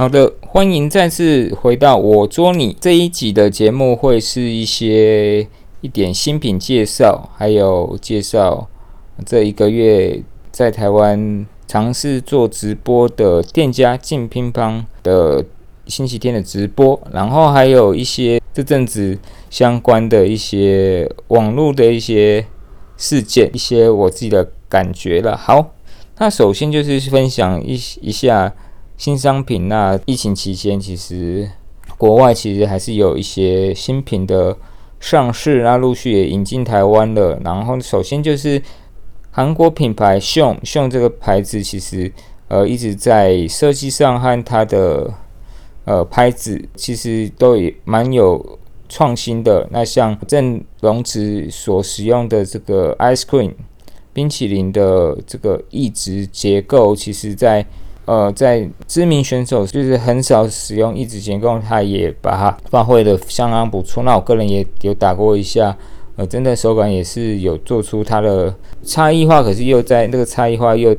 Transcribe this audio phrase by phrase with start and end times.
[0.00, 5.46] 好的，欢迎再次回到我捉你这一集的节目，会是一些
[5.82, 8.66] 一点新品介绍，还有介绍
[9.26, 15.44] 这一个月在台湾尝试做直播的店家进乒乓的
[15.84, 19.18] 星期天的直播，然后还有一些这阵子
[19.50, 22.46] 相关的一些网络的一些
[22.96, 25.36] 事件，一些我自己的感觉了。
[25.36, 25.74] 好，
[26.16, 28.50] 那首先就是分享一一下。
[29.00, 31.48] 新商品，那疫情期间其实
[31.96, 34.54] 国外其实还是有一些新品的
[35.00, 37.40] 上市，那陆续也引进台湾了。
[37.42, 38.62] 然后首先就是
[39.30, 42.12] 韩国品牌秀秀这个牌子，其实
[42.48, 45.10] 呃一直在设计上和它的
[45.86, 49.66] 呃拍子其实都也蛮有创新的。
[49.70, 53.54] 那像正容子所使用的这个 ice cream
[54.12, 57.64] 冰淇淋的这个一直结构，其实在
[58.06, 64.02] 呃，在知名选手就是很少使用一指结构，他也把它发挥的相当不错。
[64.02, 65.76] 那我个人也有打过一下，
[66.16, 70.96] 呃，真的手感也是有做出它的差异化，可是又在那个差异化又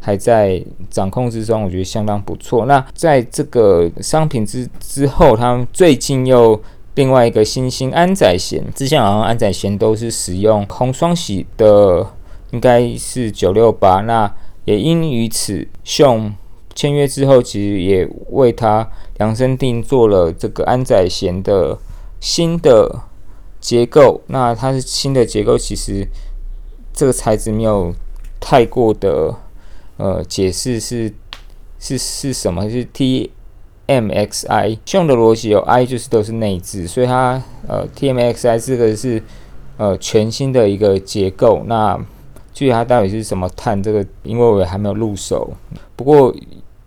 [0.00, 0.60] 还在
[0.90, 2.66] 掌控之中，我觉得相当不错。
[2.66, 6.60] 那在这个商品之之后，他们最近又
[6.94, 12.04] 另外一个新兴安仔贤，之前好像安仔贤都是使用红双喜的，
[12.50, 14.32] 应该是九六八，那
[14.68, 15.66] 也因于此
[15.98, 16.34] 用。
[16.74, 21.76] 签约之后，其实也为他量身定做了这个安仔贤的
[22.20, 23.00] 新的
[23.58, 24.20] 结构。
[24.28, 26.06] 那它是新的结构，其实
[26.92, 27.92] 这个材质没有
[28.38, 29.34] 太过的
[29.96, 31.12] 呃解释是
[31.80, 32.70] 是是什么？
[32.70, 33.32] 是 T
[33.86, 39.20] M X I 用的逻辑有 I 就是都是内置，所以它呃 T M X I 这个是
[39.78, 41.64] 呃全新的一个结构。
[41.66, 41.98] 那
[42.52, 45.50] 具体它到底是什么碳，这个因为我还没有入手，
[45.94, 46.34] 不过。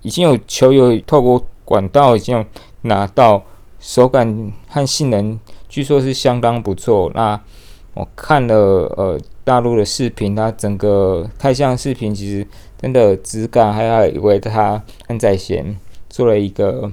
[0.03, 2.44] 已经有球友透过管道已经
[2.81, 3.44] 拿到，
[3.79, 5.39] 手感和性能
[5.69, 7.11] 据说是相当不错。
[7.13, 7.39] 那
[7.94, 8.55] 我看了
[8.97, 12.47] 呃大陆的视频，它整个开箱视频其实
[12.81, 15.78] 真的质感，还有为它安在贤
[16.09, 16.91] 做了一个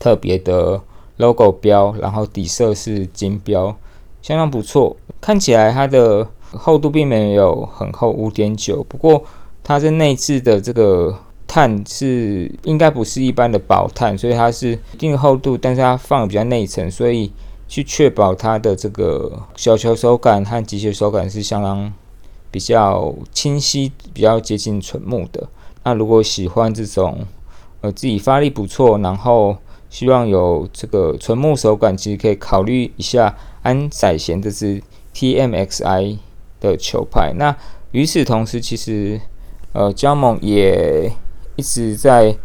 [0.00, 0.82] 特别的
[1.18, 3.76] logo 标，然后底色是金标，
[4.20, 4.96] 相当不错。
[5.20, 9.24] 看起来它的厚度并没有很厚，五点九，不过
[9.62, 11.18] 它是内置的这个。
[11.50, 17.32] 碳是应该不是一般的薄碳，所以它是一定厚度，但是它放的比较内层，所以
[17.66, 21.90] 去确保它的这个小球手感和机械手感是相当
[22.50, 25.48] 比较清晰、比较接近纯木的。
[25.84, 27.26] 那如果喜欢这种
[27.80, 29.56] 呃自己发力不错，然后
[29.88, 34.82] 希望有这个纯木手感，其实可以考虑一下安宰贤这支
[35.14, 36.18] TMXI
[36.60, 37.32] 的球拍。
[37.36, 37.56] 那
[37.92, 39.20] 与此同时，其实
[39.72, 41.10] 呃加盟也。
[41.58, 42.36] 一直在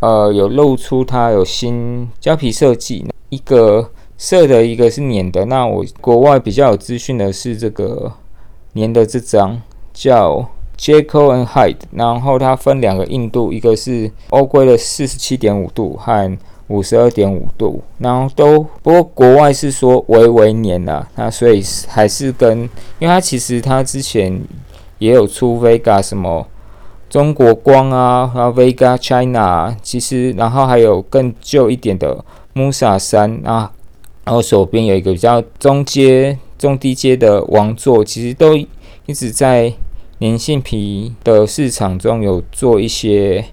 [0.00, 5.44] 呃有露出它有新胶皮设计，一个色的，一个是粘的。
[5.44, 8.12] 那我国外比较有资讯的是这个
[8.74, 9.62] 粘的这张
[9.94, 10.44] 叫
[10.76, 16.36] Jaco and Hyde，然后它分两个硬度，一个是欧规的四十七点五度和
[16.70, 22.60] 五十二点五度，然后都不过国外是说微微粘啊，那所以还是跟，
[22.98, 24.40] 因为它其实它之前
[24.98, 26.46] 也有出 Vega 什么。
[27.08, 33.72] 中国光啊，然后 Vega China，其实然后还有更旧一点的 Musa 三啊，
[34.24, 38.68] 然后手边有一个比较中阶、中低阶的王座，其实都一
[39.12, 39.72] 直在
[40.20, 43.44] 粘性皮的市场中有做一些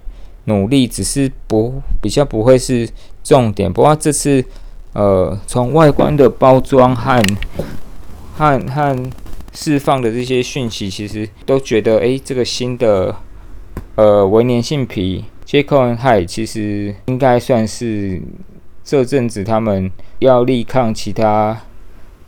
[0.47, 2.89] 努力，只是不比较不会是
[3.23, 3.71] 重点。
[3.71, 4.43] 不过这次
[4.91, 7.23] 呃，从外观的包装和
[8.35, 9.09] 和和
[9.53, 13.15] 释放的这些讯息，其实都觉得诶，这个新的。
[13.95, 18.21] 呃，维粘性皮 j a c o and High 其实应该算是
[18.83, 21.59] 这阵子他们要力抗其他，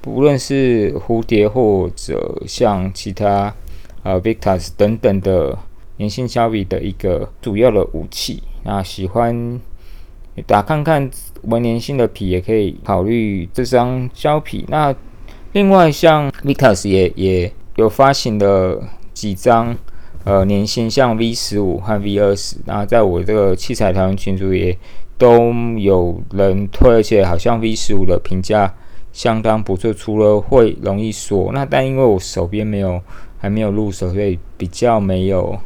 [0.02, 3.54] 不论是蝴蝶或者像其他
[4.02, 5.56] 呃 Victus 等等的
[6.00, 8.42] 粘性胶皮的一个主要的武器。
[8.64, 9.62] 那喜欢
[10.48, 11.10] 打看看
[11.44, 14.66] 维粘性的皮，也可以考虑这张胶皮。
[14.68, 14.94] 那
[15.52, 18.82] 另外像 Vitas 也也有发行了
[19.14, 19.78] 几张。
[20.26, 24.78] 呃，年薪像 V 十五和 V 二十，然后在我这个器材讨论群组也
[25.18, 28.72] 都有人推，而且好像 V 十五的评价
[29.14, 33.02] 相当不错，除了会容易锁，那但因为我手边没有
[33.38, 35.58] 还没有入手，所以比较没有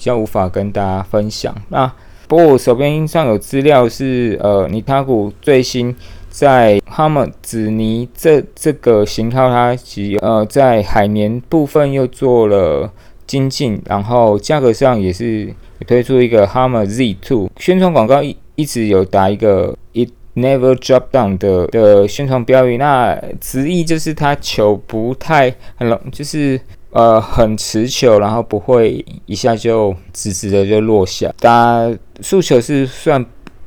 [0.00, 1.54] 比较无法跟大家分享。
[1.68, 1.92] 那
[2.26, 5.94] 不过我手边上有资料是，呃，尼塔古最新
[6.30, 12.90] 在哈姆紫尼这这个型号，它其呃在海绵部分又做了。
[13.26, 15.54] 精进，然后价格上也是
[15.86, 31.32] 推出一个 Hammer Z Two，宣传广告一一直有打一个 “it never drop down” 的的宣传标语，那直译就是它球不太很容，就是呃很持球，然后不会一下就直直的就落下。
[31.40, 31.90] 打
[32.20, 33.24] 速球是算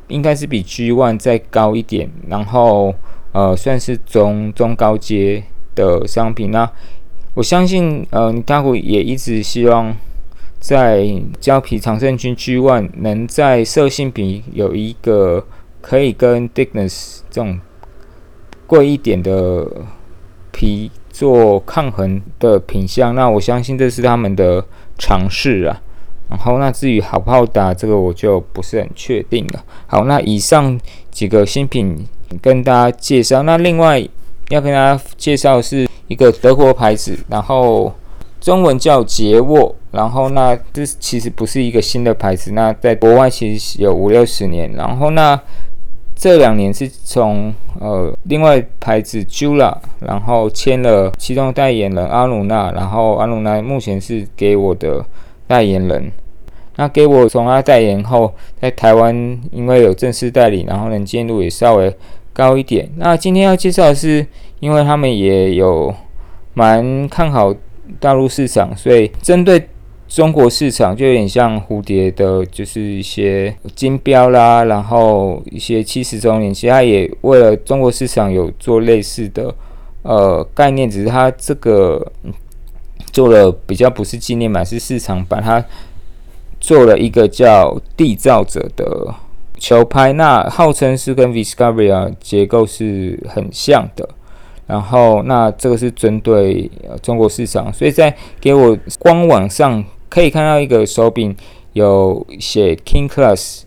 [0.08, 2.94] 应该是比 G One 再高一点，然后
[3.32, 5.44] 呃算是中中高阶
[5.76, 6.52] 的商品。
[6.52, 6.70] 那
[7.34, 9.96] 我相信呃尼大谷也一直希望。
[10.64, 11.06] 在
[11.42, 15.46] 胶皮长胜军 G One 能在色性比有一个
[15.82, 17.60] 可以跟 Dignes 这种
[18.66, 19.70] 贵一点的
[20.54, 24.66] 皮做抗衡的品相，那我相信这是他们的
[24.98, 25.82] 尝试啊。
[26.30, 29.64] 然后那至于好不好打，这个我就不是很确定了。
[29.88, 30.78] 好，那以上
[31.10, 32.06] 几个新品
[32.42, 34.06] 跟大家介绍，那另外
[34.50, 37.94] 要跟大家介绍是一个德国牌子，然后。
[38.44, 45.40] 中文叫捷沃，然后那这其实不是一个新的牌子，那在国外其实有五六十年，然后那
[46.24, 55.06] 这两年是从呃另外牌子 Jula，然后签了其中代言人阿鲁纳，然后阿鲁纳目前是给我的
[55.48, 56.10] 代言人，
[56.78, 61.94] 那给我从他代言后，在台湾因为有正式代理，然后能见度也稍微
[62.32, 62.90] 高一点。
[62.96, 64.26] 那今天要介绍的是，
[64.62, 65.94] 因为他们也有
[66.54, 67.54] 蛮看好。
[68.00, 69.68] 大陆市场，所以针对
[70.14, 79.52] 中国市场，就有点像蝴蝶的，就是一些金标啦，然后一些七十周年，其实它也为了中国市场有做类似的
[80.04, 82.12] 呃概念，只是它这个
[83.12, 85.66] 做了比较不是纪念版，是市场版，它
[86.62, 89.12] 做了一个叫缔造者的
[89.58, 94.08] 球拍，那号称是跟 Viscavia 结构是很像的。
[94.68, 96.70] 然后，那这个是针对
[97.02, 99.84] 中国市场，所以在给我官网上
[100.14, 101.36] 可以看到一个手柄
[101.72, 103.64] 有写 King Class，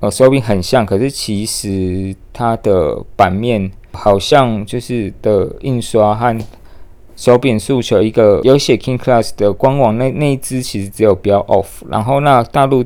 [0.00, 6.38] 呃，手柄很像，可是其实它的版面好像就是的印刷和
[7.16, 12.84] 手柄诉求一个有写 King Class 的官网那那一只其实只有标 Off，然后那大陆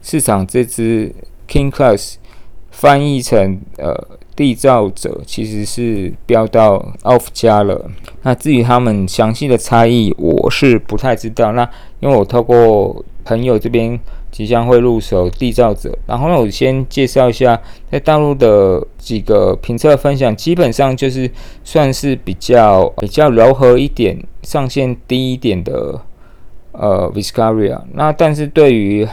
[0.00, 1.12] 市场这只
[1.48, 2.14] King Class
[2.70, 3.92] 翻译成呃。
[4.34, 7.90] 缔造者其实是标到 off 加了，
[8.22, 11.52] 那至于他们详细的差异，我是不太知道。
[11.52, 11.68] 那
[12.00, 13.98] 因为我透过朋友这边
[14.30, 21.30] 即将会入手缔造者，然后呢，我先介绍一下在大陆的几个评测分享，基本上就是
[21.62, 26.00] 算是比较比较柔和一点、上限低一点的
[26.72, 27.82] 呃 Viscaria。
[27.92, 29.06] 那但是对于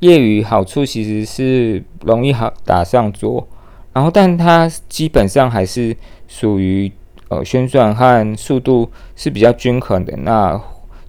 [0.00, 3.46] 业余好处其实是容易好打上桌。
[3.94, 5.94] 然后，但它基本上还是
[6.26, 6.90] 属于
[7.28, 10.58] 呃旋转和速度是比较均衡的，那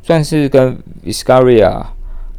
[0.02, 1.82] 算是跟 Viscaria，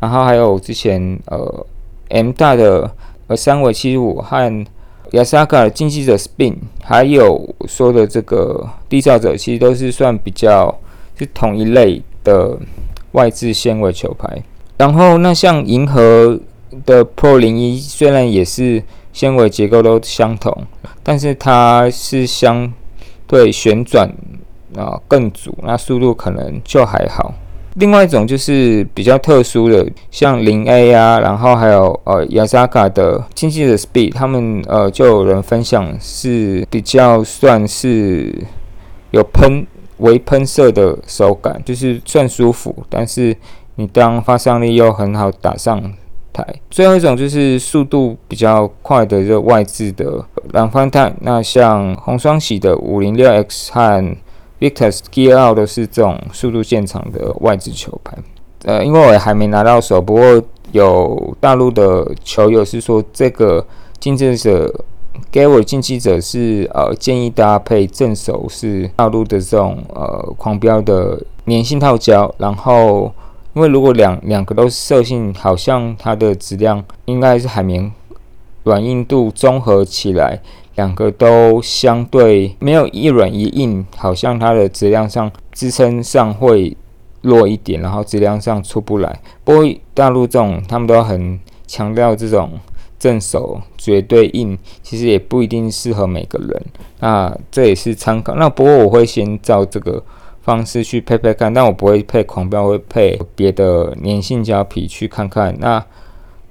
[0.00, 1.66] 然后还有之前呃
[2.10, 2.94] M 大的
[3.26, 4.66] 呃三维七五和
[5.12, 10.78] Yasaka 竞技者 Spin，还有说的这个缔造者，其实都是算比较
[11.18, 12.58] 是同一类的
[13.12, 14.42] 外置纤维球拍。
[14.76, 16.38] 然后，那像银河
[16.84, 18.82] 的 Pro 零一，虽然也是。
[19.14, 20.52] 纤维结构都相同，
[21.02, 22.70] 但是它是相
[23.26, 24.12] 对旋转
[24.76, 27.32] 啊更足，那速度可能就还好。
[27.76, 38.32] 另外一种就是比较特殊的，像零 A 啊，然后还有呃雅萨卡的经济的 Speed，他们呃就有人分享是比较算是
[39.12, 39.66] 有喷
[39.98, 43.36] 微喷射的手感，就是算舒服，但是
[43.76, 45.94] 你当发上力又很好打上。
[46.34, 54.16] 台最后一种就是速度比较快的这外置的蓝方碳，那像红双喜的五零六 X 和
[54.58, 58.18] Victus Gear Out 都是这种速度见长的外置球拍。
[58.64, 63.64] 呃，因为我还没拿到手，不过有大陆的球友是说这个
[64.00, 64.84] 竞争者
[65.30, 73.12] 给我竞技者是呃建议搭配正手是大陆的这种呃狂飙的粘性套胶，然后。
[73.54, 77.92] 因为如果两两个都是色性，好像它的质量应该是海绵
[78.64, 80.40] 软硬度综合起来，
[80.74, 86.76] 两个都相对没有一软一硬，好像它的质量上支撑上会
[87.22, 89.20] 弱一点，然后质量上出不来。
[89.44, 92.58] 不过大陆这种他们都很强调这种
[92.98, 96.66] 正手绝对硬，其实也不一定适合每个人。
[96.98, 98.34] 那这也是参考。
[98.34, 100.02] 那不过我会先照这个。
[100.44, 105.56] 方式去配配看，但我不会配狂飙，会配别的粘性胶皮去看看。
[105.58, 105.82] 那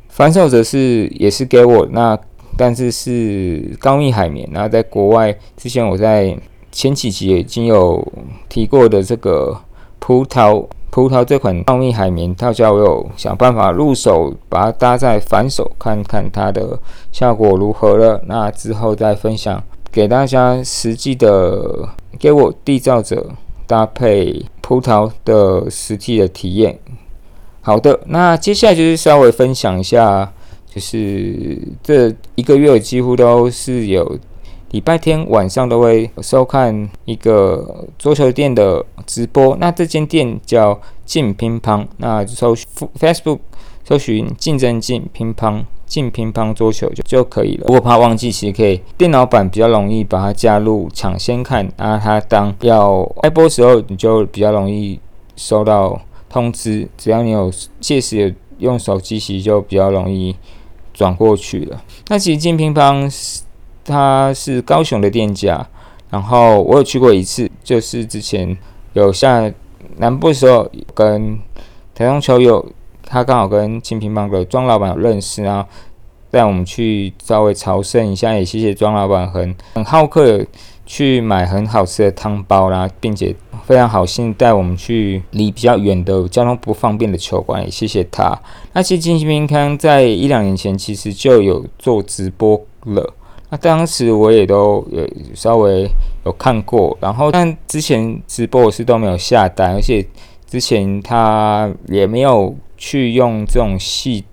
[0.10, 2.18] 反手则是也是给我那，
[2.58, 4.50] 但是是高密海绵。
[4.52, 6.36] 然后在国外之前我在
[6.72, 8.04] 前几集已经有
[8.50, 9.56] 提过的这个
[10.00, 16.80] 葡萄葡萄这款高密海绵套胶，我有想办法入手，把它搭在反手，看看它的
[17.12, 18.20] 效果如何了。
[18.28, 23.30] 那之后再分享给大家实际的，给我缔造者
[23.66, 26.80] 搭配葡萄的实际的体验。
[27.62, 30.32] 好的，那接下来就是稍微分享一下，
[30.68, 34.20] 就是这一个月几乎都是有。
[34.72, 42.56] 礼拜天晚上都会收看一个桌球店的直播，那这间店叫进乒乓，那搜
[43.00, 43.38] Facebook
[43.88, 45.64] 搜寻竞争进乒乓
[45.94, 47.66] 进乒乓桌球就就可以了。
[47.68, 55.00] 如果怕忘记，其实可以电脑版比较容易把它加入抢先看，那它当要开播时候，你就比较容易
[55.36, 56.90] 收到通知。
[56.98, 60.36] 只要你有届时用手机，其实就比较容易
[60.92, 61.80] 转过去了。
[62.08, 63.08] 那其实进乒乓。
[63.86, 65.68] 它是高雄的店家，
[66.10, 68.58] 然后我有去过一次，就是之前
[68.94, 69.52] 有下
[69.98, 71.38] 南部的时候，跟
[71.94, 72.66] 台中球友，
[73.14, 75.64] 他刚好跟金乒乓的庄老板有认识啊，
[76.32, 80.44] 带我们去稍微朝圣一下，也谢谢庄老板很很好客，
[80.84, 88.36] 去买很好吃的汤包啦，并且非常好心带我们去离比较远的交通不方便的球馆，也谢谢他。
[88.74, 93.14] 那其实金乒乓在一两年前其实就有做直播了。
[93.52, 95.88] 那当时我也都有稍微
[96.26, 100.04] 有看过，然后但之前直播我是都没有下单，而且
[100.48, 102.56] 之前他也没有
[102.86, 104.26] 去用这种系，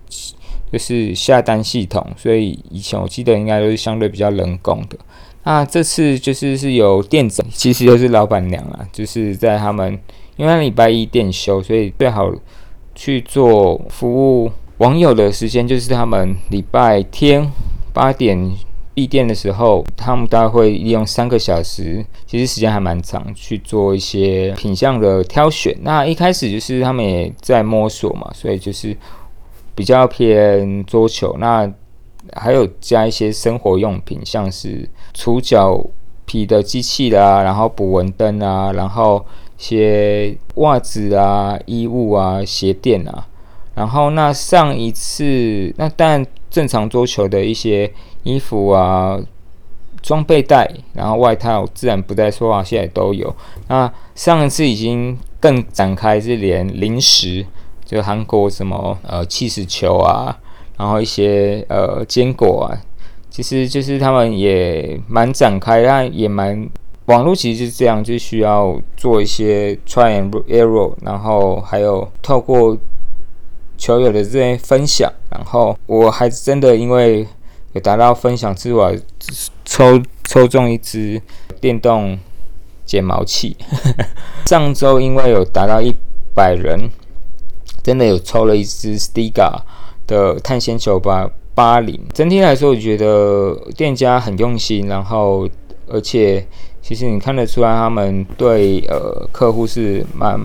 [0.69, 4.97] 就是下单系统，所以以前我记得应该都是相对比较人工的。
[5.45, 9.97] 那这次就是是有店长，其实就是老板娘啊，就是在他们
[10.35, 12.29] 因为礼拜一店休，所以最好
[12.93, 17.49] 去做服务网友的时间就是他们礼拜天
[17.93, 18.51] 八点。
[18.93, 25.73] 闭店的时候，他们大概会利用三个小时，其实时间还蛮长，去做一些品相的挑选。
[25.81, 28.95] 那一开始就是他们也在摸索嘛，所以就是
[29.73, 31.37] 比较偏桌球。
[31.39, 31.71] 那
[32.33, 35.81] 还有加一些生活用品，像是除脚
[36.25, 39.25] 皮的机器啦，然后捕蚊灯啊，然后
[39.57, 43.25] 一些袜子啊、衣物啊、鞋垫啊。
[43.73, 47.89] 然后那上一次，那但正常桌球的一些。
[48.23, 49.19] 衣服啊，
[50.01, 53.35] 装备袋，然后外套，自然不再说啊，现在都有。
[53.67, 57.45] 那上一次已经更展开，是连零食，
[57.83, 60.37] 就韩国什么呃气死球啊，
[60.77, 62.77] 然后一些呃坚果啊，
[63.29, 66.69] 其实就是他们也蛮展开，但也蛮
[67.05, 72.77] 网络其实是这样，就需要做一些 try and error，然后还有透过
[73.77, 77.27] 球友的这些分享，然后我还真的因为。
[77.73, 78.97] 有达到分享之外，
[79.63, 81.21] 抽抽中一支
[81.61, 82.19] 电动
[82.85, 83.55] 剪毛器。
[84.45, 85.95] 上周因为有达到一
[86.35, 86.89] 百人，
[87.81, 89.61] 真的有抽了一支 Stiga
[90.05, 91.97] 的探险酒吧八零。
[92.13, 95.47] 整体来说，我觉得店家很用心，然后
[95.87, 96.45] 而且
[96.81, 100.37] 其实你看得出来，他们对呃客户是蛮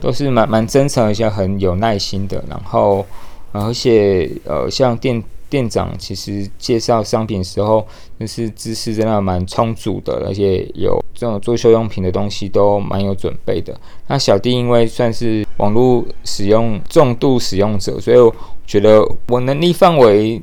[0.00, 2.42] 都是蛮蛮真诚，而且很有耐心的。
[2.48, 3.06] 然后
[3.52, 5.22] 而且呃像店。
[5.50, 7.86] 店长其实介绍商品时候，
[8.18, 13.78] 就是知识真的蛮充足的，而且有这种做秀用品的东西都蛮有准备的。
[14.06, 18.34] 那小弟因为算是网络使用重度使用者，所以我
[18.66, 20.40] 觉得我能力范围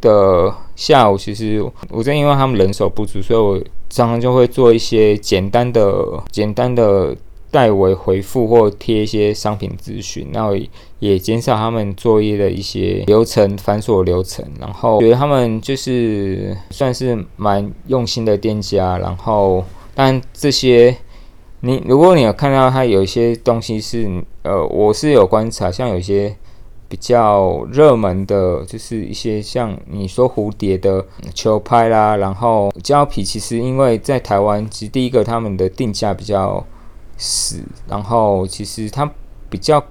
[0.00, 7.16] 的下，午其实我正因为他们人手不足，所以我常常就会做一些简单的、简单的。
[7.50, 10.50] 代为回复或贴一些商品资讯，那
[10.98, 14.44] 也减少他们作业的一些流程繁琐流程。
[14.60, 18.98] 然后觉得他们就是算是蛮用心的店家。
[18.98, 19.64] 然后，
[19.94, 20.94] 但这些
[21.60, 24.06] 你如果你有看到他有一些东西是
[24.42, 26.36] 呃，我是有观察，像有一些
[26.86, 31.02] 比较热门的，就是一些像你说蝴蝶的
[31.32, 36.62] 球拍啦，然后胶皮，其实因为在台湾，其实第一个他们的定价比较。
[37.18, 39.12] 死，然后其实他
[39.50, 39.84] 比较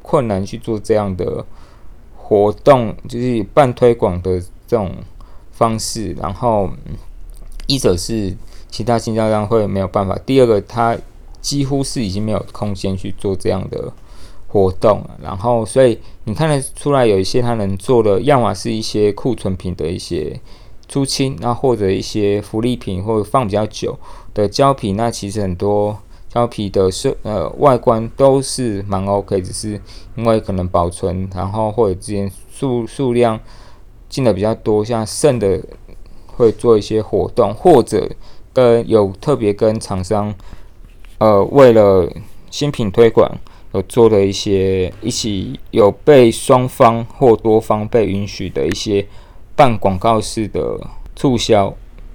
[0.00, 1.44] 困难去做这样的
[2.16, 4.90] 活动，就是半推广的这种
[5.50, 6.14] 方式。
[6.14, 6.70] 然后
[7.66, 8.34] 一者是
[8.70, 10.96] 其他经销商会没有办法，第二个他
[11.42, 13.92] 几乎是已经没有空间去做这样的
[14.48, 15.04] 活动。
[15.22, 20.40] 然后所以你看得出来，有一些他能做的，要么是一些库存品的一些
[20.88, 23.98] 出清，那或者一些福利品，或者放比较久
[24.32, 25.98] 的胶皮，那其实很多。
[26.32, 29.78] 胶皮的设呃外观都是蛮 OK，只是
[30.16, 33.38] 因为可能保存，然后或者之间数数量
[34.08, 35.62] 进的比较多，像剩的
[36.26, 38.10] 会做一些活动，或者
[38.54, 40.34] 跟有特别跟厂商
[41.18, 42.10] 呃为了
[42.50, 43.30] 新品推广
[43.74, 49.06] 有做的一些，一起有被双方或多方被允许的一些
[49.54, 50.80] 办广告式的
[51.14, 51.74] 促销，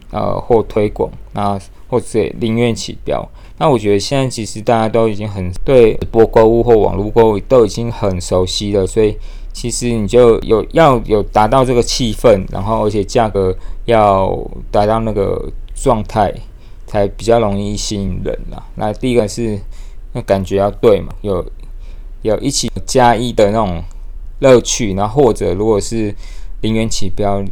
[0.10, 3.30] 呃或推广，那或者宁愿起标。
[3.60, 9.18] 那我觉得现在其实大家都已经很对播购物或网络购物都已经很熟悉了，所以
[9.52, 14.32] 其实你就有要有达到这个气氛，然后而且价格要
[14.70, 16.32] 达到那个状态，
[16.86, 18.64] 才比较容易吸引人啦。
[18.76, 19.60] 那第一个是
[20.14, 21.44] 那感觉要对嘛，有
[22.22, 23.84] 有一起加一的那种
[24.40, 26.14] 乐趣，然后或者如果是
[26.62, 27.44] 零元起标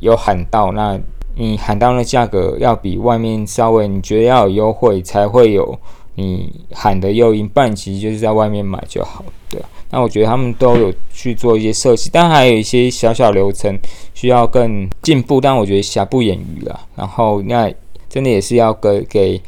[0.00, 1.00] 有喊到那。
[1.36, 5.78] 你喊到的价格要比外面稍微你觉得要有优惠，才会有
[6.14, 9.60] 你喊的诱因，不然其实就是在外面买就好，对
[9.90, 13.76] 那我觉得他们都有去做一些设计，但还有一些小小流程
[14.12, 16.80] 需要更进步，但我觉得瑕不掩瑜啦。
[16.96, 17.72] 然后那
[18.08, 19.40] 真的也是要给给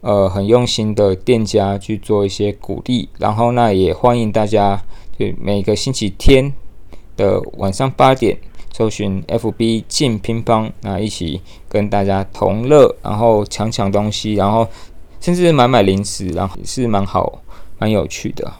[0.00, 4.82] 呃很用心的店家去做一些鼓励，然后那也欢迎大家
[5.18, 6.52] 就每个星期天
[7.16, 8.36] 的晚上八点。
[8.76, 14.66] 搜寻 FB 进乒乓，那一起跟大家同乐，然后抢抢东西，然后
[15.22, 17.40] 甚至买买零食，然后也是蛮好、
[17.78, 18.52] 蛮有趣的。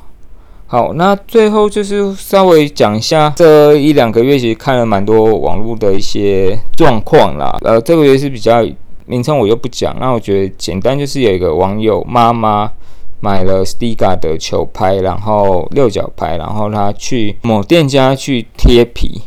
[0.68, 7.58] 好，那最后就是稍微讲一下这一两个月其实看了蛮多网络的一些状况啦。
[7.62, 8.64] 呃，这个月是比较
[9.06, 12.70] 名称我就不讲，那我觉得简单就是有一个网友妈妈
[13.18, 19.20] 买了 Stiga 的球拍，然后六角拍，然后他去某店家去贴皮。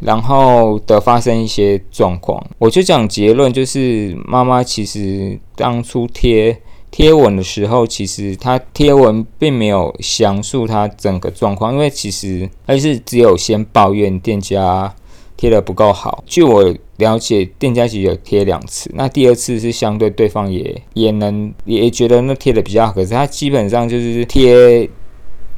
[0.00, 6.56] 然后的发生一些状况，我就讲结论，就是妈妈其实当初贴
[6.90, 14.94] 贴文的时候，其实她贴文并没有详述她整个状况，因为其实还是只有先抱怨店家
[15.36, 16.24] 贴的不够好。
[16.26, 24.88] 据我了解，店家其实有贴两次，那第二次是相对对方也也能也觉得那贴的比较好，可是他基本上就是贴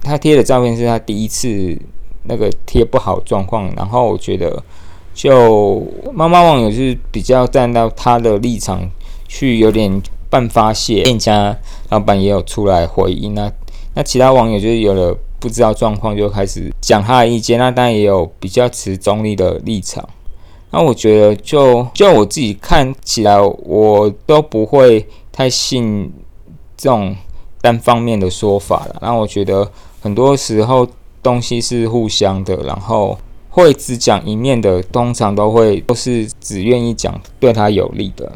[0.02, 1.78] 他贴的照片是他第一次。
[2.24, 4.62] 那个贴不好状况，然后我觉得，
[5.12, 8.88] 就妈妈网友是比较站到他的立场
[9.26, 11.02] 去，有点半发泄。
[11.02, 11.56] 店家
[11.90, 13.50] 老板也有出来回应那
[13.94, 20.08] 那其他网友就是有了不知道状况就开始讲他的意见，那当然也有比较持中立的立场。
[20.70, 26.10] 那我觉得就就我自己看起来，我都不会太信
[26.76, 27.14] 这种
[27.60, 28.96] 单方面的说法了。
[29.02, 29.68] 那我觉得
[30.00, 30.88] 很多时候。
[31.22, 33.18] 东西是互相的，然后
[33.50, 38.32] 会只讲一面的，通常都会都是只愿意讲对他有利的。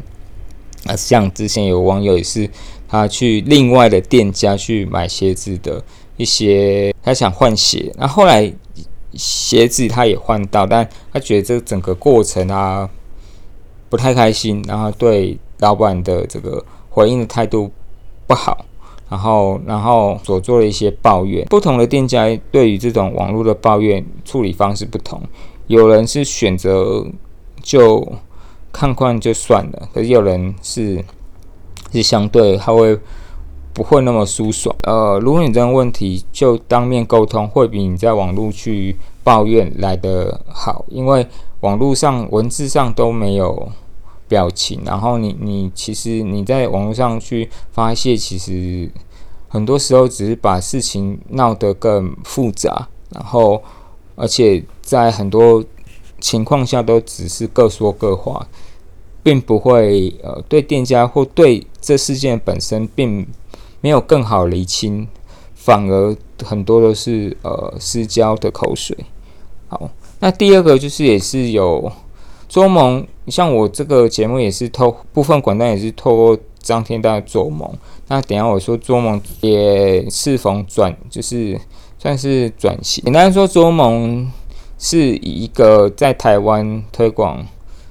[0.85, 2.49] 那像之前有网友也是，
[2.87, 5.83] 他去另外的店家去买鞋子的
[6.15, 8.53] 一些，他想换鞋，那后来
[9.13, 12.89] 鞋子他也换到，但他觉得这整个过程啊
[13.89, 17.71] 不太开心，然后对老板的这个回应的态度
[18.27, 18.63] 不好。
[19.09, 25.21] 然后，然后所做的一些抱怨，不同的店家对于这种网络的抱怨处理方式不同。
[25.67, 27.05] 有人是选择
[27.61, 28.05] 就
[28.71, 31.03] 看惯就算了，可是有人是
[31.91, 32.99] 是相对他会
[33.73, 34.75] 不会那么舒爽。
[34.83, 41.25] 呃，如果你这个问题就当面沟通，会比你在网络去抱怨来的好，因为
[41.61, 43.69] 网络上文字上都没有。
[44.27, 48.91] 表情，然后你你其实你在网络上去发泄，其实
[49.47, 53.63] 很多时候只是把事情闹得更复杂，然后
[54.15, 55.63] 而且在很多
[56.19, 58.47] 情况下都只是各说各话，
[59.23, 63.25] 并不会呃对店家或对这事件本身并
[63.81, 65.07] 没有更好厘清，
[65.55, 68.97] 反而很多都是呃私交的口水。
[69.67, 71.91] 好，那第二个就是也是有。
[72.47, 77.69] 周盟，像我这个节目也是透部分管道也是透过张天大周盟。
[78.07, 81.59] 那等下我说周盟也适逢转，就是
[81.99, 83.03] 算是转型。
[83.03, 84.31] 简单说，周盟
[84.79, 87.45] 是以一个在台湾推广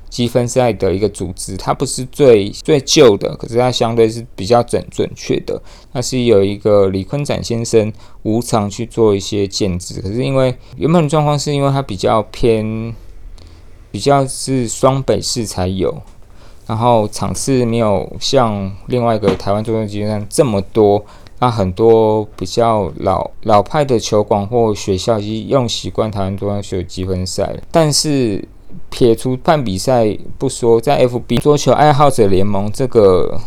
[0.09, 5.61] 积分赛的一个组织，它不是最最旧的，可是它相对是比较准准确的。
[5.93, 7.93] 它是有一个李坤展先生
[8.23, 12.95] 无偿去做一些建制，可是因为原本状况是因为它比较偏。
[13.97, 16.03] 比较是双北市才有，
[16.67, 21.03] 然后场次没有像另外一个台湾中央集团这么多，
[21.39, 28.47] 那很多比较老老派的球馆或学校已经用习惯台湾中央球积分赛但是
[28.91, 33.41] 撇除办比赛不说，在 FB 桌球爱好者联盟这个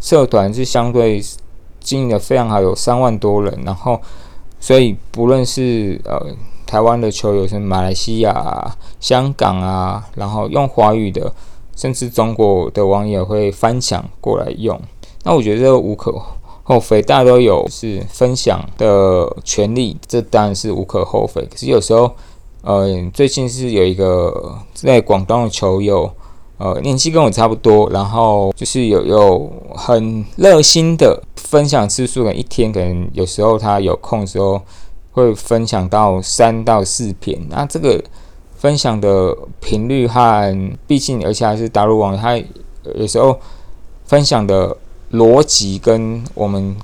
[0.00, 1.18] 社团是相对
[1.80, 3.98] 经营的非常好，有三万多人，然后
[4.60, 6.36] 所以不论是呃。
[6.66, 11.32] 台湾的球友是马来西亚、香港啊，然后用华语的，
[11.76, 14.80] 甚至中国的网友会翻墙过来用。
[15.24, 16.14] 那我觉得这无可
[16.62, 21.42] 厚非，大家都有是分享的权利，这当然是无可厚非。
[21.42, 22.10] 可是有时候，
[22.62, 26.10] 呃，最近是有一个在广东的球友，
[26.58, 34.60] 呃，年纪跟我差不多，然后就是有有很热心的分享次数，可能一天可能有时候他有空的时候
[35.14, 37.40] 会分享到三到四篇。
[37.48, 38.04] 那这个
[38.54, 42.36] 分享的频率和，毕竟而且还是大陆网，他
[42.94, 43.40] 有时候
[44.04, 44.76] 分享的。
[45.12, 46.74] 逻辑跟我们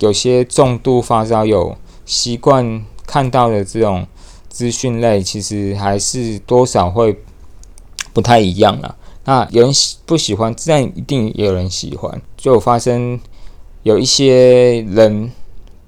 [0.00, 4.04] 有些重度发烧友习惯看到的这种
[4.48, 7.16] 资讯类，其实还是多少会
[8.12, 8.96] 不太一样了。
[9.26, 12.20] 那有人喜不喜欢，自然一定有人喜欢。
[12.36, 13.20] 就发生
[13.84, 15.30] 有一些人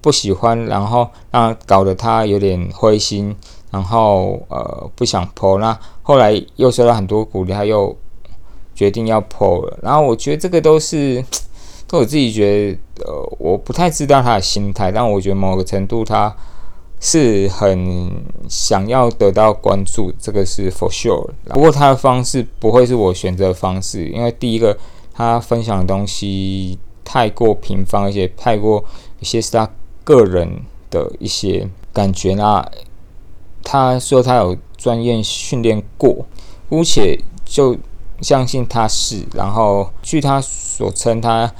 [0.01, 3.35] 不喜欢，然后让搞得他有点灰心，
[3.71, 5.59] 然后呃不想破。
[5.59, 7.97] 那后来又收到很多鼓励，他又
[8.75, 9.79] 决定要破了。
[9.83, 11.25] 然后我觉得这个都是
[11.89, 11.99] 都。
[11.99, 16.35] 我自己觉得，呃，我不太知道他的心态，但我觉得某个程度他
[17.01, 18.11] 是很
[18.49, 21.29] 想要得到关注，这个是 for sure。
[21.49, 24.77] 不过他的方式不会是我选择的方式，因为第一个
[25.13, 28.85] 他分享的东西太过平凡，而且太过
[29.21, 29.69] 一些是他
[30.09, 32.35] 个人的一些感觉。
[32.35, 32.66] 那
[33.62, 36.25] 他说他有专业训练过，
[36.68, 37.77] 姑且就
[38.23, 39.27] 相信他是。
[39.35, 41.53] 然后据他所称，他。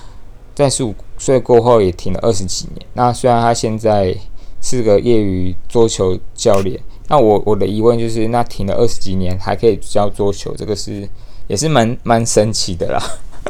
[0.59, 2.85] 在十五岁过后也停了二十几年。
[2.95, 4.13] 那虽然他现在
[4.61, 11.09] 是个业余桌球教练，那我我的疑问就是，那停了二十几年还可以教桌球，这个是
[11.47, 13.01] 也是蛮蛮神奇的啦。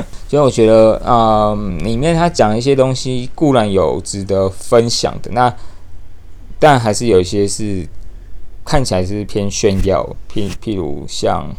[0.29, 5.55] 所以我觉得啊，里面他讲一些东西固然有值得分享的，那
[6.59, 7.87] 但还是有一些是
[8.65, 11.55] 看起来是偏炫耀，譬譬如像。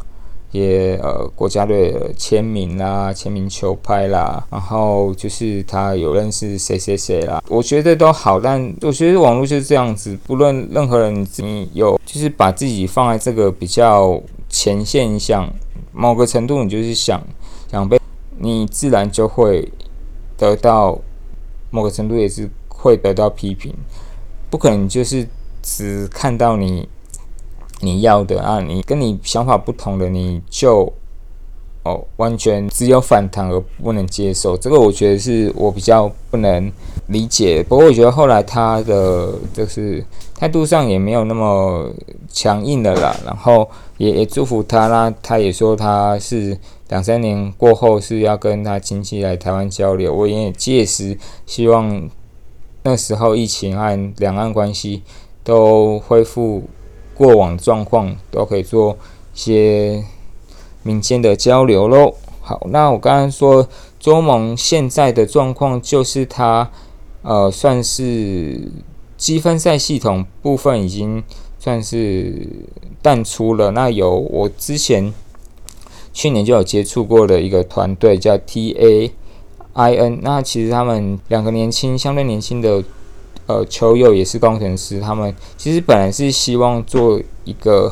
[0.52, 15.48] 一些呃国家队的签名啦、签名球拍啦，然后就是他有认识谁谁谁啦，我觉得都好，但我觉得网络就是这样子，不论任何人，你有就是把自己放在这个比较前线上，
[15.94, 17.22] 某个程度你就是想
[17.72, 17.99] 想被，
[18.40, 19.72] 你自然就会
[20.38, 21.00] 得到
[21.70, 23.74] 某个程度也是会得到批评，
[24.50, 25.28] 不可能就是
[25.62, 26.90] 只看到你。
[27.82, 30.92] 你要的啊，你跟你想法不同的，你就
[31.84, 36.72] 哦完全只有反弹而不能接受，这个我觉得是我比较不能
[37.08, 37.64] 理解。
[37.64, 40.04] 不过我觉得后来他的就是
[40.36, 41.90] 态度上也没有那么
[42.32, 46.58] 强硬的啦，然后也也祝福他啦，他也说他是
[46.90, 52.10] 两三年过后是要跟他亲戚来台湾交流，我也届时希望
[52.84, 55.04] 那时候疫情和两岸关系
[55.44, 56.64] 都恢复。
[57.20, 58.98] 过往状况都可以做
[59.34, 60.02] 些
[60.84, 62.14] 民间的交流喽。
[62.42, 63.68] 好，那我刚刚说
[64.00, 66.70] 周盟现在的状况就是他
[67.22, 68.72] 呃算是
[69.18, 71.24] 积分赛系统部分已经
[71.60, 72.48] 算是
[73.02, 73.72] 淡出了。
[73.72, 75.14] 那有我之前
[76.14, 79.12] 去年就有接触过的一个团队叫 T A
[79.74, 82.84] I N，那其实他们两个年轻相对年轻的。
[83.50, 87.92] 呃，球友也是工程师，他们其实本来是希望做一个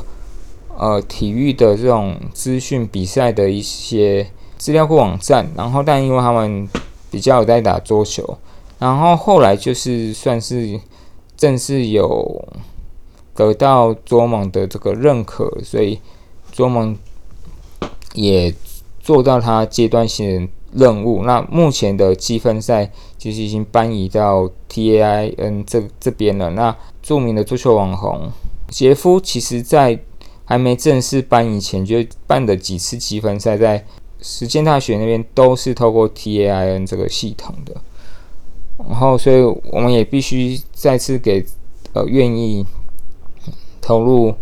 [0.77, 4.25] 呃体育的这种资讯比赛的一些
[4.57, 6.67] 资料库网站，然后但因为他们
[7.11, 8.37] 比较有在打桌球，
[8.79, 10.79] 然后后来就是算是
[11.35, 12.47] 正式有
[13.35, 15.99] 得到桌盟的这个认可，所以
[16.51, 16.97] 桌盟
[18.13, 18.53] 也
[18.99, 21.23] 做到他阶段性任务。
[21.23, 22.91] 那目前的积分赛。
[23.19, 26.51] 其实已经搬移到 T A I N 这这边了。
[26.51, 28.29] 那著名的足球网红
[28.69, 29.99] 杰夫，其实在
[30.47, 33.86] 还没正式搬以前，就办的几次积分赛，在
[34.21, 37.75] 实践大学那边都是透过 T A I N 这个系统的。
[38.89, 41.45] 然后，所以我们也必须再次给
[41.93, 42.65] 呃愿意
[43.81, 44.33] 投入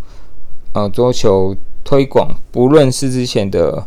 [0.73, 3.85] 呃桌球推广，不论是之前的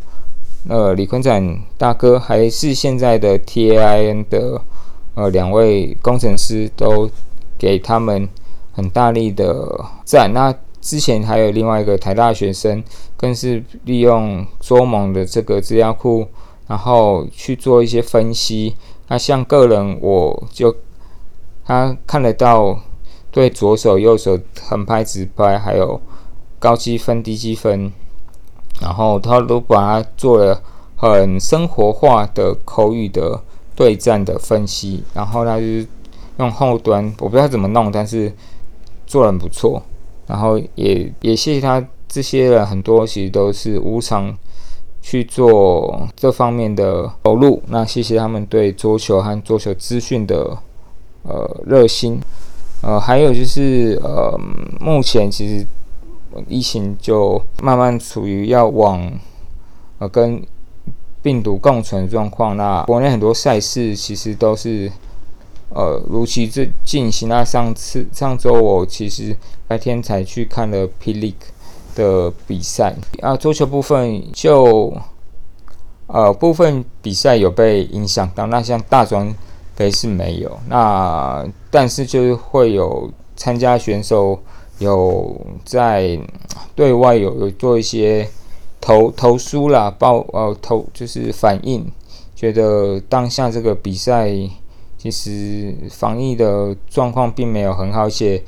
[0.68, 4.60] 呃李坤展大哥，还是现在的 T A I N 的。
[5.14, 7.10] 呃，两位工程师都
[7.58, 8.28] 给他们
[8.70, 10.32] 很大力的赞。
[10.32, 12.82] 那之前还有另外一个台大学生，
[13.16, 16.26] 更是利用桌盟的这个资料库，
[16.66, 18.74] 然后去做一些分析。
[19.08, 20.74] 那像个人，我就
[21.64, 22.78] 他看得到
[23.30, 26.00] 对左手、右手横拍、直拍，还有
[26.58, 27.92] 高积分、低积分，
[28.80, 30.62] 然后他都把它做了
[30.96, 33.42] 很生活化的口语的。
[33.78, 35.86] 对战的分析，然后他就是
[36.38, 38.34] 用后端，我不知道怎么弄，但是
[39.06, 39.80] 做的很不错。
[40.28, 44.32] 然后也也谢谢他这些人，很多其实都是无偿
[45.02, 47.62] 去做这方面的投入。
[47.68, 50.56] 那谢谢他们对桌球和桌球资讯的
[51.22, 52.20] 呃热心。
[52.82, 54.38] 呃，还有就是呃，
[54.78, 55.66] 目前其实
[56.46, 59.10] 疫情就慢慢处于要往
[59.98, 60.40] 呃跟
[61.20, 62.56] 病毒共存状况。
[62.56, 64.90] 那国内很多赛事其实都是
[65.70, 67.28] 呃如期这进行。
[67.28, 71.34] 那上次上周我其实白天才去看了 P League
[71.94, 74.92] 的比赛啊，桌球部分就
[76.06, 78.46] 呃部分比赛有被影响到。
[78.46, 79.34] 那像大专。
[79.78, 84.36] 杯是没有，那但是就是会有参加选手
[84.80, 86.18] 有在
[86.74, 88.28] 对外有有做一些
[88.80, 91.86] 投投诉啦，报呃投就是反映，
[92.34, 94.32] 觉得当下这个比赛
[94.98, 98.42] 其实防疫的状况并没有很好，而且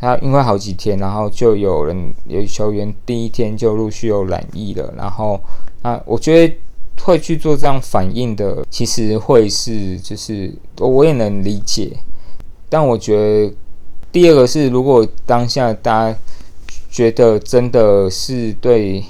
[0.00, 5.38] 他因为好几天，然后就有人有球员第一天就陆续有染疫了，然后
[5.82, 6.56] 啊，我觉得。
[7.02, 11.90] 会去做这样反应的，其实会是就是我也能理解，
[12.68, 13.54] 但我觉得
[14.12, 16.18] 第二个是，如果当下大家
[16.90, 19.02] 觉得真的是对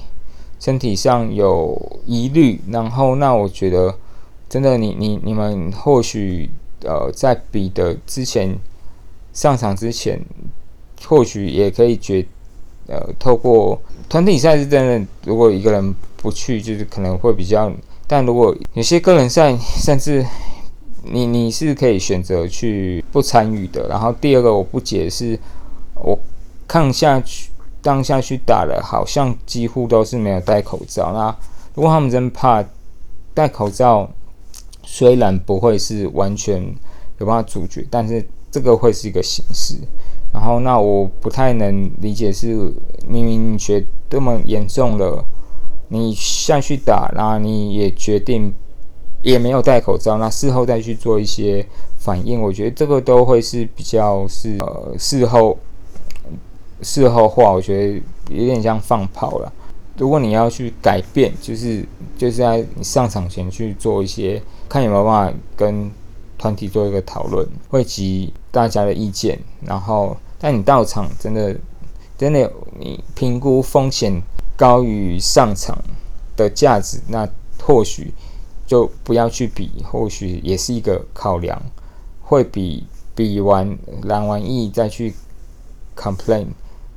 [0.60, 3.92] 身体上有疑虑，然后那我觉得
[4.48, 6.48] 真的你你你们或许
[6.84, 8.56] 呃在比的之前
[9.32, 10.20] 上场之前，
[11.06, 12.26] 或许也可以觉
[12.88, 15.94] 呃透过团体赛是真的，如果一个人。
[16.22, 17.72] 不去就是可能会比较，
[18.06, 20.22] 但如果有些个人赛，甚至
[21.02, 23.88] 你你是可以选择去不参与的。
[23.88, 25.40] 然后第二个我不解是，
[25.94, 26.18] 我
[26.68, 27.48] 看下去
[27.80, 31.10] 当下去打了，好像几乎都是没有戴口罩。
[31.14, 31.34] 那
[31.74, 32.62] 如果他们真怕
[33.32, 34.06] 戴口罩，
[34.92, 36.60] 虽然不会是完全
[37.18, 39.76] 有办法阻绝，但是这个会是一个形式。
[40.32, 42.48] 然后那我不太能理解是
[43.06, 45.24] 明明你觉这么严重了。
[45.90, 48.52] 你下去打，然后你也决定
[49.22, 51.64] 也没有戴口罩，那事后再去做一些
[51.98, 55.56] 反应，我觉得这个都会是比较是呃事后
[56.82, 59.52] 事后话，我觉得有点像放炮了。
[59.96, 61.84] 如果你要去改变，就是
[62.16, 65.90] 就是在你上场前去做一些，看有没有办法跟
[66.38, 71.54] 团体做一个讨论，汇集大家的意见，然后但你到场真的
[72.16, 74.22] 真的你评估风险。
[74.56, 75.74] 高于上场
[76.36, 77.26] 的价值，那
[77.62, 78.12] 或许
[78.66, 81.62] 就不要去比，或许也是一个考量，
[82.20, 85.14] 会比比完蓝完意再去
[85.96, 86.48] complain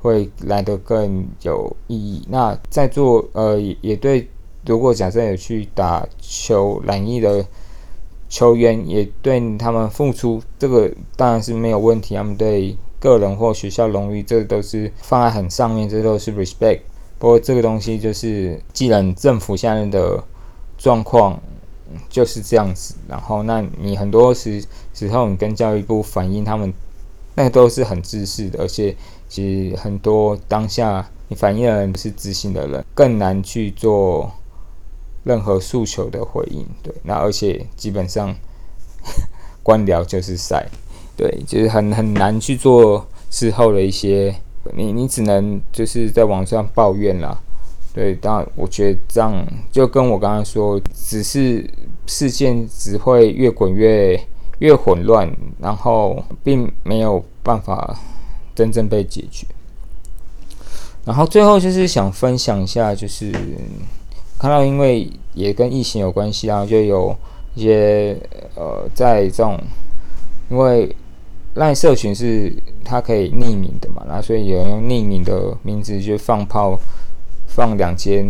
[0.02, 2.28] 会来得更有意义。
[2.28, 4.28] 那在座呃也也对，
[4.66, 7.46] 如果假设有去打球蓝意的
[8.34, 12.16] 球员，也对他们付出，这个当然是没有问题。
[12.16, 16.80] 他们对个人或学校荣誉，这都是放在很上面，这都是 respect。
[17.20, 20.24] 不过这个东西就是，既然政府现在的
[20.80, 21.40] 状况
[22.10, 24.66] 就是这样子，然后那你很多时
[24.96, 26.74] 时候你跟教育部反映，他们
[27.36, 28.96] 那都是很自私的，而且
[29.30, 34.32] 其实很多当下你反映的人是自信的人，更难去做
[35.24, 36.66] 任何诉求的回应。
[36.82, 38.36] 对，那而且基本上
[39.64, 40.68] 官僚就是赛，
[41.16, 44.36] 对，就是很很难去做事后的一些。
[44.76, 47.38] 你你只能就是在网上抱怨啦，
[47.94, 51.70] 对，但我觉得这样就跟我刚刚说，只是
[52.08, 54.18] 事件只会越滚越
[54.60, 58.00] 越混乱，然后并没有办法
[58.56, 59.46] 真正被解决。
[61.04, 63.34] 然后最后就是想分享一下，就是
[64.44, 67.16] 看到因为也跟疫情有关系啊，就有
[67.56, 68.18] 一些
[68.56, 69.58] 呃，在这种
[70.50, 70.94] 因为。
[71.56, 72.52] 赖社群是
[72.84, 74.04] 它可以匿名的嘛？
[74.08, 76.76] 那所以有人用匿名的名字就放炮，
[77.46, 78.26] 放两间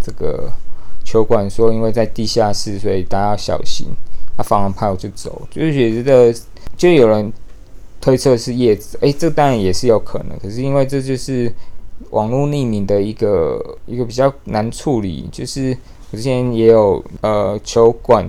[0.00, 0.48] 这个
[1.04, 3.88] 球馆，说因为在地下室，所以大家要小心。
[4.36, 6.32] 他放完炮就走，就是觉得
[6.76, 7.32] 就有人
[8.00, 10.38] 推测是叶子，诶，这当然也是有可能。
[10.38, 11.52] 可是因为这就是
[12.10, 15.76] 网络匿名的一个一个比较难处理，就是
[16.10, 18.28] 我之前也有呃球馆。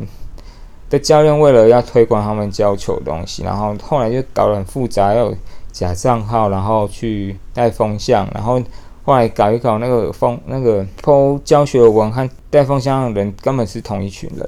[0.88, 5.36] 的教练为了要推广他们教球东西，然后后来就搞得很复杂，有
[5.72, 8.62] 假账号，然后去带风向，然后
[9.04, 14.48] 后来搞一搞那个风那个 PO 教学文和带风向的人根本是同一群人。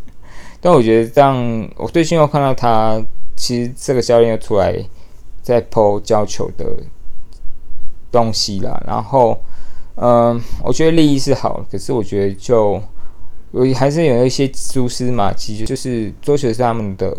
[0.60, 3.00] 但我觉得这样，我最近又看到他，
[3.34, 4.76] 其实这个教练又出来
[5.40, 6.76] 在 PO 教球的
[8.10, 8.82] 东西啦。
[8.86, 9.38] 然后，
[9.96, 12.80] 嗯，我觉得利益是好，可是我觉得就。
[13.52, 17.12] 我还是有一些蛛丝马迹，就是桌球是他们的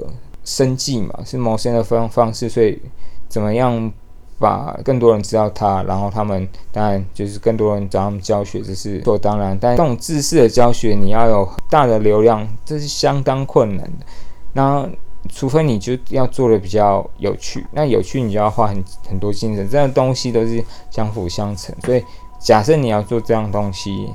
[0.46, 2.82] 生计嘛，是谋生的方方式，所以
[3.28, 3.92] 怎么样
[4.40, 9.58] 把更多人知道他，然后他们当然就是更多人找他们教学，这是所当然。
[9.60, 14.06] 但这种知识的教学，你要有大的流量，这是相当困难的。
[14.54, 14.90] 那
[15.30, 21.76] 除非你就要做的比较有趣，那有趣你就要花很很多精神，这样东西都是相辅相成。
[21.84, 22.04] 所以
[22.40, 24.10] 假设你要做这样东西，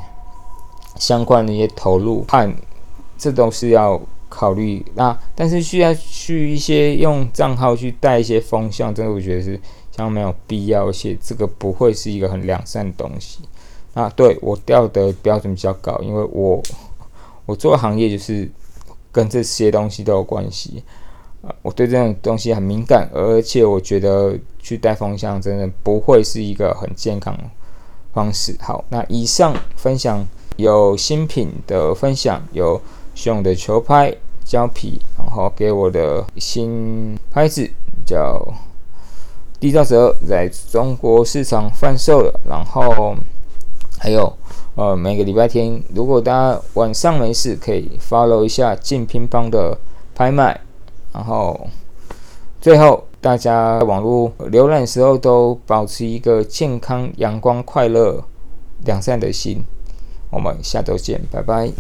[0.97, 2.55] 相关的一些投入和
[3.17, 4.85] 这都是要考虑。
[4.95, 9.55] 那但是需要去一些用账号去带一些风向，真的我觉得是
[9.93, 13.41] 相当没有必要，而且这个不会是一个很良善的东西。
[13.95, 16.63] 啊，对我调的标准比较高，因为我
[17.47, 18.51] 我做的行业就是
[19.17, 20.85] 跟这些东西都有关系。
[21.41, 27.35] 啊，我对这种东西很敏感，而且我觉得去带风向真的不会是一个很健康
[28.13, 28.55] 方式。
[28.61, 30.23] 好，那以上分享
[30.59, 32.79] 有新品的分享，有
[33.25, 37.67] 用的球拍胶皮，然后给我的新拍子
[38.05, 38.47] 叫
[39.59, 43.17] 地造蛇，在中国市场贩售的，然后。
[43.99, 44.31] 还有，
[44.77, 49.77] 呃，每个礼拜天，如果大家晚上没事，可以 follow 一下进乒乓的
[50.15, 50.61] 拍卖。
[51.15, 51.67] 然后，
[52.61, 58.23] 最后，大家网络浏览时候都保持一个健康、阳光、快乐、
[58.85, 59.65] 两善的心。
[60.31, 61.73] 我们下周见，拜拜。